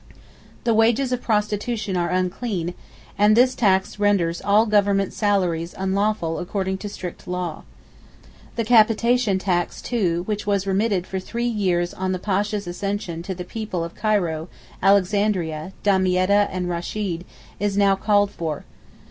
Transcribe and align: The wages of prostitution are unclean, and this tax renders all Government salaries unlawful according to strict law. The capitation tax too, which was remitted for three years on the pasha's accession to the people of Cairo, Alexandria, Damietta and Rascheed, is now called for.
The 0.63 0.73
wages 0.73 1.11
of 1.11 1.21
prostitution 1.21 1.95
are 1.95 2.09
unclean, 2.09 2.73
and 3.19 3.35
this 3.37 3.53
tax 3.53 3.99
renders 3.99 4.41
all 4.41 4.65
Government 4.65 5.13
salaries 5.13 5.75
unlawful 5.77 6.39
according 6.39 6.79
to 6.79 6.89
strict 6.89 7.27
law. 7.27 7.61
The 8.55 8.63
capitation 8.65 9.37
tax 9.37 9.79
too, 9.79 10.23
which 10.23 10.47
was 10.47 10.65
remitted 10.65 11.05
for 11.05 11.19
three 11.19 11.45
years 11.45 11.93
on 11.93 12.13
the 12.13 12.17
pasha's 12.17 12.65
accession 12.65 13.21
to 13.21 13.35
the 13.35 13.45
people 13.45 13.83
of 13.83 13.93
Cairo, 13.93 14.49
Alexandria, 14.81 15.71
Damietta 15.83 16.49
and 16.51 16.67
Rascheed, 16.67 17.23
is 17.59 17.77
now 17.77 17.95
called 17.95 18.31
for. 18.31 18.65